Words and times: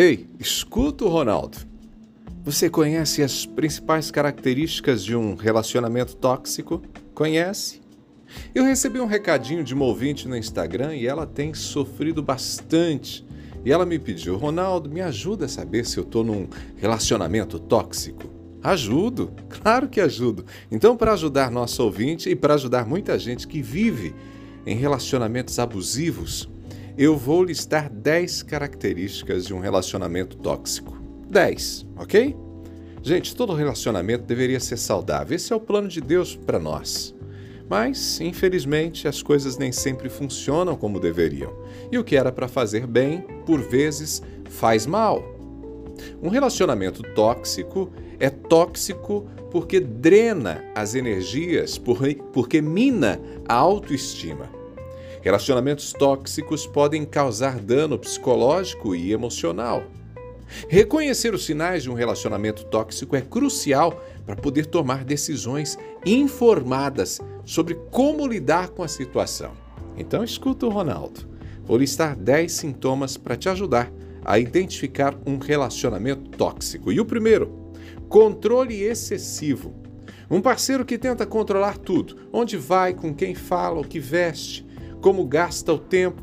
Ei, 0.00 0.28
escuta 0.38 1.04
o 1.04 1.08
Ronaldo. 1.08 1.58
Você 2.44 2.70
conhece 2.70 3.20
as 3.20 3.44
principais 3.44 4.12
características 4.12 5.04
de 5.04 5.16
um 5.16 5.34
relacionamento 5.34 6.14
tóxico? 6.14 6.80
Conhece? 7.12 7.80
Eu 8.54 8.62
recebi 8.62 9.00
um 9.00 9.06
recadinho 9.06 9.64
de 9.64 9.74
uma 9.74 9.86
ouvinte 9.86 10.28
no 10.28 10.36
Instagram 10.36 10.94
e 10.94 11.04
ela 11.04 11.26
tem 11.26 11.52
sofrido 11.52 12.22
bastante. 12.22 13.26
E 13.64 13.72
ela 13.72 13.84
me 13.84 13.98
pediu, 13.98 14.36
Ronaldo, 14.36 14.88
me 14.88 15.00
ajuda 15.00 15.46
a 15.46 15.48
saber 15.48 15.84
se 15.84 15.98
eu 15.98 16.04
estou 16.04 16.22
num 16.22 16.46
relacionamento 16.76 17.58
tóxico. 17.58 18.30
Ajudo, 18.62 19.32
claro 19.48 19.88
que 19.88 20.00
ajudo. 20.00 20.46
Então, 20.70 20.96
para 20.96 21.12
ajudar 21.14 21.50
nosso 21.50 21.82
ouvinte 21.82 22.30
e 22.30 22.36
para 22.36 22.54
ajudar 22.54 22.86
muita 22.86 23.18
gente 23.18 23.48
que 23.48 23.60
vive 23.60 24.14
em 24.64 24.76
relacionamentos 24.76 25.58
abusivos, 25.58 26.48
eu 26.98 27.16
vou 27.16 27.44
listar 27.44 27.88
10 27.88 28.42
características 28.42 29.46
de 29.46 29.54
um 29.54 29.60
relacionamento 29.60 30.36
tóxico. 30.36 31.00
10, 31.30 31.86
ok? 31.96 32.36
Gente, 33.00 33.36
todo 33.36 33.54
relacionamento 33.54 34.24
deveria 34.24 34.58
ser 34.58 34.76
saudável. 34.76 35.36
Esse 35.36 35.52
é 35.52 35.56
o 35.56 35.60
plano 35.60 35.86
de 35.86 36.00
Deus 36.00 36.34
para 36.34 36.58
nós. 36.58 37.14
Mas, 37.70 38.20
infelizmente, 38.20 39.06
as 39.06 39.22
coisas 39.22 39.56
nem 39.56 39.70
sempre 39.70 40.08
funcionam 40.08 40.74
como 40.74 40.98
deveriam. 40.98 41.52
E 41.92 41.96
o 41.98 42.02
que 42.02 42.16
era 42.16 42.32
para 42.32 42.48
fazer 42.48 42.84
bem, 42.84 43.20
por 43.46 43.60
vezes, 43.60 44.20
faz 44.50 44.84
mal. 44.84 45.22
Um 46.20 46.28
relacionamento 46.28 47.04
tóxico 47.14 47.92
é 48.18 48.28
tóxico 48.28 49.28
porque 49.52 49.78
drena 49.78 50.64
as 50.74 50.96
energias, 50.96 51.78
porque 51.78 52.60
mina 52.60 53.20
a 53.46 53.54
autoestima. 53.54 54.57
Relacionamentos 55.28 55.92
tóxicos 55.92 56.66
podem 56.66 57.04
causar 57.04 57.58
dano 57.58 57.98
psicológico 57.98 58.94
e 58.94 59.12
emocional. 59.12 59.82
Reconhecer 60.70 61.34
os 61.34 61.44
sinais 61.44 61.82
de 61.82 61.90
um 61.90 61.92
relacionamento 61.92 62.64
tóxico 62.64 63.14
é 63.14 63.20
crucial 63.20 64.02
para 64.24 64.34
poder 64.34 64.64
tomar 64.64 65.04
decisões 65.04 65.78
informadas 66.06 67.20
sobre 67.44 67.74
como 67.90 68.26
lidar 68.26 68.70
com 68.70 68.82
a 68.82 68.88
situação. 68.88 69.52
Então, 69.98 70.24
escuta 70.24 70.64
o 70.64 70.70
Ronaldo. 70.70 71.28
Vou 71.62 71.76
listar 71.76 72.16
10 72.16 72.50
sintomas 72.50 73.18
para 73.18 73.36
te 73.36 73.50
ajudar 73.50 73.92
a 74.24 74.38
identificar 74.38 75.14
um 75.26 75.36
relacionamento 75.36 76.30
tóxico. 76.38 76.90
E 76.90 77.00
o 77.00 77.04
primeiro, 77.04 77.70
controle 78.08 78.82
excessivo. 78.82 79.74
Um 80.30 80.40
parceiro 80.40 80.86
que 80.86 80.96
tenta 80.96 81.26
controlar 81.26 81.76
tudo: 81.76 82.16
onde 82.32 82.56
vai, 82.56 82.94
com 82.94 83.14
quem 83.14 83.34
fala, 83.34 83.78
o 83.78 83.86
que 83.86 84.00
veste, 84.00 84.66
como 85.00 85.24
gasta 85.24 85.72
o 85.72 85.78
tempo. 85.78 86.22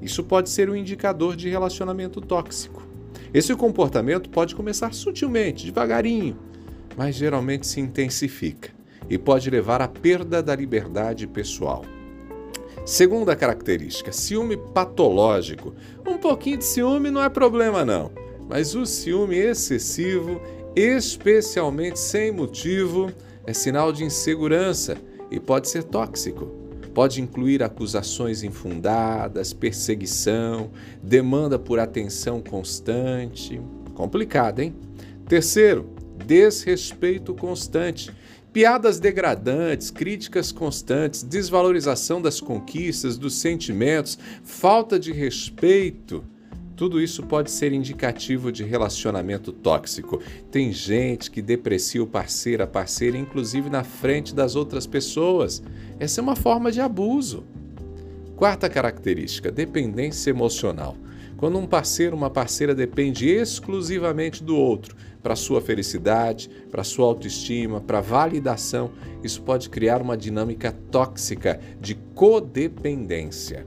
Isso 0.00 0.22
pode 0.22 0.48
ser 0.50 0.70
um 0.70 0.76
indicador 0.76 1.34
de 1.36 1.48
relacionamento 1.48 2.20
tóxico. 2.20 2.86
Esse 3.32 3.54
comportamento 3.54 4.30
pode 4.30 4.54
começar 4.54 4.94
sutilmente, 4.94 5.66
devagarinho, 5.66 6.36
mas 6.96 7.14
geralmente 7.14 7.66
se 7.66 7.80
intensifica 7.80 8.70
e 9.08 9.18
pode 9.18 9.50
levar 9.50 9.82
à 9.82 9.88
perda 9.88 10.42
da 10.42 10.54
liberdade 10.54 11.26
pessoal. 11.26 11.84
Segunda 12.84 13.36
característica, 13.36 14.12
ciúme 14.12 14.56
patológico. 14.56 15.74
Um 16.06 16.16
pouquinho 16.16 16.58
de 16.58 16.64
ciúme 16.64 17.10
não 17.10 17.22
é 17.22 17.28
problema 17.28 17.84
não, 17.84 18.10
mas 18.48 18.74
o 18.74 18.86
ciúme 18.86 19.36
excessivo, 19.36 20.40
especialmente 20.74 21.98
sem 21.98 22.32
motivo, 22.32 23.12
é 23.46 23.52
sinal 23.52 23.92
de 23.92 24.04
insegurança 24.04 24.96
e 25.30 25.38
pode 25.38 25.68
ser 25.68 25.84
tóxico. 25.84 26.57
Pode 26.98 27.22
incluir 27.22 27.62
acusações 27.62 28.42
infundadas, 28.42 29.52
perseguição, 29.52 30.72
demanda 31.00 31.56
por 31.56 31.78
atenção 31.78 32.40
constante. 32.40 33.62
Complicado, 33.94 34.58
hein? 34.58 34.74
Terceiro, 35.28 35.94
desrespeito 36.26 37.34
constante. 37.34 38.10
Piadas 38.52 38.98
degradantes, 38.98 39.92
críticas 39.92 40.50
constantes, 40.50 41.22
desvalorização 41.22 42.20
das 42.20 42.40
conquistas, 42.40 43.16
dos 43.16 43.34
sentimentos, 43.34 44.18
falta 44.42 44.98
de 44.98 45.12
respeito 45.12 46.24
tudo 46.78 47.02
isso 47.02 47.24
pode 47.24 47.50
ser 47.50 47.72
indicativo 47.72 48.52
de 48.52 48.62
relacionamento 48.62 49.50
tóxico. 49.50 50.22
Tem 50.48 50.72
gente 50.72 51.28
que 51.28 51.42
deprecia 51.42 52.00
o 52.00 52.06
parceiro, 52.06 52.62
a 52.62 52.68
parceira, 52.68 53.18
inclusive 53.18 53.68
na 53.68 53.82
frente 53.82 54.32
das 54.32 54.54
outras 54.54 54.86
pessoas. 54.86 55.60
Essa 55.98 56.20
é 56.20 56.22
uma 56.22 56.36
forma 56.36 56.70
de 56.70 56.80
abuso. 56.80 57.42
Quarta 58.36 58.70
característica: 58.70 59.50
dependência 59.50 60.30
emocional. 60.30 60.96
Quando 61.36 61.58
um 61.58 61.66
parceiro, 61.66 62.16
uma 62.16 62.30
parceira 62.30 62.76
depende 62.76 63.28
exclusivamente 63.28 64.44
do 64.44 64.56
outro 64.56 64.94
para 65.20 65.34
sua 65.34 65.60
felicidade, 65.60 66.48
para 66.70 66.84
sua 66.84 67.06
autoestima, 67.06 67.80
para 67.80 68.00
validação, 68.00 68.92
isso 69.24 69.42
pode 69.42 69.68
criar 69.68 70.00
uma 70.00 70.16
dinâmica 70.16 70.72
tóxica 70.92 71.58
de 71.80 71.96
codependência. 72.14 73.66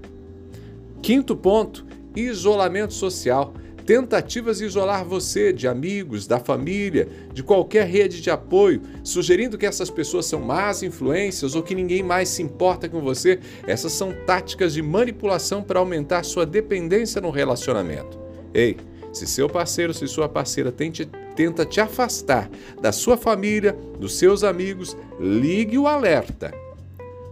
Quinto 1.01 1.35
ponto 1.35 1.85
isolamento 2.15 2.93
social, 2.93 3.53
tentativas 3.85 4.59
de 4.59 4.65
isolar 4.65 5.03
você 5.03 5.51
de 5.51 5.67
amigos, 5.67 6.27
da 6.27 6.39
família, 6.39 7.07
de 7.33 7.43
qualquer 7.43 7.85
rede 7.87 8.21
de 8.21 8.29
apoio, 8.29 8.81
sugerindo 9.03 9.57
que 9.57 9.65
essas 9.65 9.89
pessoas 9.89 10.25
são 10.25 10.39
más 10.39 10.83
influências 10.83 11.55
ou 11.55 11.63
que 11.63 11.75
ninguém 11.75 12.03
mais 12.03 12.29
se 12.29 12.41
importa 12.41 12.87
com 12.87 13.01
você. 13.01 13.39
Essas 13.67 13.91
são 13.91 14.13
táticas 14.25 14.73
de 14.73 14.81
manipulação 14.81 15.63
para 15.63 15.79
aumentar 15.79 16.23
sua 16.23 16.45
dependência 16.45 17.19
no 17.21 17.29
relacionamento. 17.29 18.19
Ei, 18.53 18.77
se 19.11 19.27
seu 19.27 19.49
parceiro, 19.49 19.93
se 19.93 20.07
sua 20.07 20.29
parceira 20.29 20.71
tente, 20.71 21.05
tenta 21.35 21.65
te 21.65 21.81
afastar 21.81 22.49
da 22.81 22.91
sua 22.91 23.17
família, 23.17 23.77
dos 23.99 24.17
seus 24.17 24.43
amigos, 24.43 24.95
ligue 25.19 25.77
o 25.77 25.87
alerta. 25.87 26.53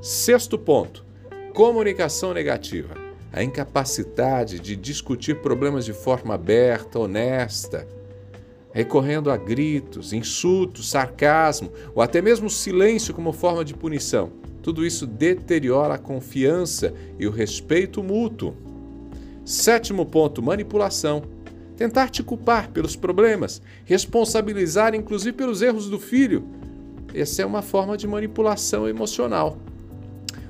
Sexto 0.01 0.57
ponto: 0.57 1.05
comunicação 1.53 2.33
negativa 2.33 3.08
a 3.31 3.43
incapacidade 3.43 4.59
de 4.59 4.75
discutir 4.75 5.41
problemas 5.41 5.85
de 5.85 5.93
forma 5.93 6.33
aberta, 6.33 6.99
honesta, 6.99 7.87
recorrendo 8.71 9.29
a 9.31 9.37
gritos, 9.37 10.13
insultos, 10.13 10.89
sarcasmo 10.89 11.71
ou 11.93 12.01
até 12.01 12.21
mesmo 12.21 12.49
silêncio 12.49 13.13
como 13.13 13.31
forma 13.31 13.63
de 13.63 13.73
punição. 13.73 14.31
Tudo 14.61 14.85
isso 14.85 15.07
deteriora 15.07 15.95
a 15.95 15.99
confiança 15.99 16.93
e 17.17 17.25
o 17.25 17.31
respeito 17.31 18.03
mútuo. 18.03 18.55
Sétimo 19.45 20.05
ponto: 20.05 20.41
manipulação. 20.41 21.23
Tentar 21.77 22.09
te 22.09 22.21
culpar 22.21 22.69
pelos 22.71 22.95
problemas, 22.95 23.61
responsabilizar 23.85 24.93
inclusive 24.93 25.31
pelos 25.31 25.61
erros 25.61 25.89
do 25.89 25.97
filho. 25.97 26.43
Essa 27.13 27.41
é 27.41 27.45
uma 27.45 27.61
forma 27.61 27.95
de 27.95 28.05
manipulação 28.05 28.87
emocional. 28.87 29.57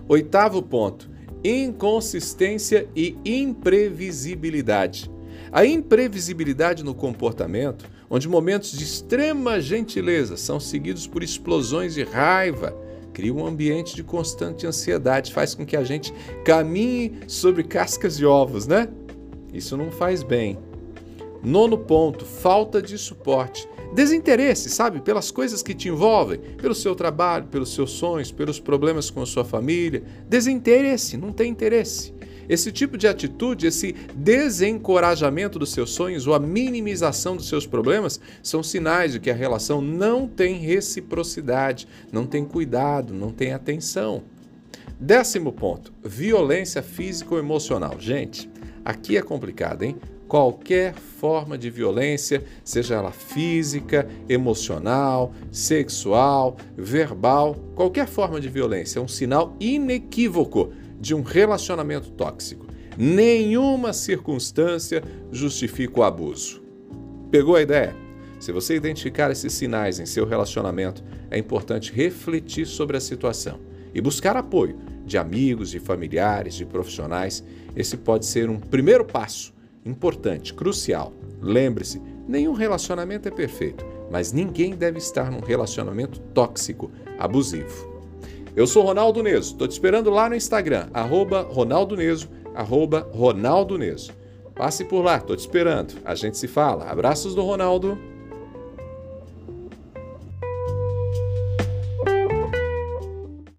Oitavo 0.07 0.61
ponto: 0.61 1.07
inconsistência 1.44 2.88
e 2.95 3.17
imprevisibilidade. 3.25 5.09
A 5.51 5.66
imprevisibilidade 5.66 6.83
no 6.83 6.94
comportamento, 6.94 7.85
onde 8.09 8.29
momentos 8.29 8.72
de 8.72 8.83
extrema 8.83 9.59
gentileza 9.59 10.38
são 10.38 10.59
seguidos 10.59 11.07
por 11.07 11.23
explosões 11.23 11.95
de 11.95 12.03
raiva, 12.03 12.75
cria 13.13 13.33
um 13.33 13.45
ambiente 13.45 13.95
de 13.95 14.03
constante 14.03 14.67
ansiedade, 14.67 15.33
faz 15.33 15.55
com 15.55 15.66
que 15.66 15.75
a 15.75 15.83
gente 15.83 16.13
caminhe 16.45 17.19
sobre 17.28 17.63
cascas 17.63 18.17
de 18.17 18.25
ovos, 18.25 18.67
né? 18.67 18.88
Isso 19.53 19.75
não 19.75 19.91
faz 19.91 20.23
bem. 20.23 20.57
Nono 21.44 21.78
ponto: 21.78 22.25
falta 22.25 22.81
de 22.81 22.97
suporte. 22.97 23.67
Desinteresse, 23.94 24.69
sabe, 24.69 25.01
pelas 25.01 25.31
coisas 25.31 25.63
que 25.63 25.73
te 25.73 25.89
envolvem, 25.89 26.39
pelo 26.57 26.75
seu 26.75 26.95
trabalho, 26.95 27.47
pelos 27.47 27.73
seus 27.73 27.91
sonhos, 27.91 28.31
pelos 28.31 28.59
problemas 28.59 29.09
com 29.09 29.22
a 29.22 29.25
sua 29.25 29.44
família. 29.44 30.03
Desinteresse, 30.27 31.17
não 31.17 31.31
tem 31.31 31.50
interesse. 31.50 32.13
Esse 32.47 32.72
tipo 32.72 32.97
de 32.97 33.08
atitude, 33.08 33.67
esse 33.67 33.93
desencorajamento 34.16 35.59
dos 35.59 35.72
seus 35.72 35.91
sonhos 35.91 36.25
ou 36.25 36.34
a 36.34 36.40
minimização 36.40 37.35
dos 37.35 37.47
seus 37.47 37.67
problemas 37.67 38.19
são 38.41 38.64
sinais 38.64 39.11
de 39.11 39.19
que 39.19 39.29
a 39.29 39.35
relação 39.35 39.81
não 39.81 40.28
tem 40.28 40.55
reciprocidade, 40.58 41.87
não 42.11 42.25
tem 42.25 42.43
cuidado, 42.43 43.14
não 43.14 43.31
tem 43.31 43.53
atenção. 43.53 44.23
Décimo 44.99 45.53
ponto: 45.53 45.93
violência 46.03 46.81
físico-emocional. 46.81 47.99
Gente, 47.99 48.49
aqui 48.84 49.16
é 49.16 49.22
complicado, 49.22 49.84
hein? 49.84 49.96
Qualquer 50.29 50.93
forma 50.93 51.58
de 51.58 51.72
violência, 51.72 52.43
seja 52.64 52.93
ela 52.93 53.11
física, 53.11 54.08
emocional, 54.29 55.34
sexual, 55.52 56.55
verbal, 56.78 57.55
qualquer 57.76 58.08
forma 58.08 58.40
de 58.40 58.47
violência 58.47 58.99
é 58.99 59.02
um 59.02 59.08
sinal 59.08 59.58
inequívoco 59.59 60.72
de 61.02 61.16
um 61.16 61.23
relacionamento 61.23 62.11
tóxico. 62.11 62.67
Nenhuma 62.96 63.91
circunstância 63.91 65.03
justifica 65.31 65.99
o 65.99 66.03
abuso. 66.03 66.61
Pegou 67.31 67.55
a 67.55 67.61
ideia? 67.64 67.96
Se 68.40 68.52
você 68.52 68.76
identificar 68.76 69.31
esses 69.31 69.52
sinais 69.52 69.99
em 69.99 70.05
seu 70.05 70.26
relacionamento, 70.26 71.03
é 71.31 71.40
importante 71.40 71.91
refletir 71.91 72.67
sobre 72.67 72.96
a 72.96 73.02
situação 73.02 73.59
e 73.93 73.99
buscar 73.99 74.37
apoio 74.37 74.78
de 75.05 75.17
amigos, 75.17 75.72
de 75.72 75.79
familiares, 75.79 76.53
de 76.53 76.66
profissionais. 76.66 77.43
Esse 77.76 77.97
pode 77.97 78.28
ser 78.28 78.47
um 78.47 78.59
primeiro 78.59 79.03
passo 79.03 79.58
importante, 79.90 80.53
crucial. 80.53 81.14
Lembre-se, 81.41 82.02
nenhum 82.28 82.53
relacionamento 82.53 83.28
é 83.28 83.32
perfeito, 83.32 83.86
mas 84.12 84.32
ninguém 84.32 84.76
deve 84.76 84.97
estar 84.97 85.32
num 85.32 85.40
relacionamento 85.40 86.20
tóxico, 86.34 86.91
abusivo. 87.18 87.90
Eu 88.56 88.68
sou 88.68 88.84
Ronaldo 88.84 89.24
Neso, 89.24 89.56
tô 89.56 89.68
te 89.68 89.72
esperando 89.72 90.09
lá 90.09 90.30
no 90.30 90.36
Instagram, 90.36 90.90
arroba 90.94 91.41
Ronaldo 91.41 91.96
Neso, 91.96 92.30
arroba 92.53 93.09
Ronaldo 93.14 93.78
Neso. 93.78 94.12
Passe 94.59 94.84
por 94.84 95.02
lá, 95.02 95.20
tô 95.22 95.34
te 95.38 95.40
esperando. 95.40 95.94
A 96.03 96.14
gente 96.16 96.38
se 96.38 96.46
fala. 96.46 96.84
Abraços 96.84 97.34
do 97.34 97.41
Ronaldo. 97.41 97.97